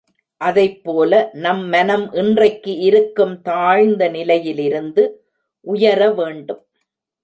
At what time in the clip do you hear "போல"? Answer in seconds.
0.83-1.11